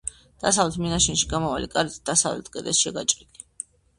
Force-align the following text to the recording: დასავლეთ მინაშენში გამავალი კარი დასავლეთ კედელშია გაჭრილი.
დასავლეთ 0.43 0.77
მინაშენში 0.83 1.27
გამავალი 1.33 1.69
კარი 1.77 1.93
დასავლეთ 2.11 2.49
კედელშია 2.57 2.95
გაჭრილი. 2.99 3.45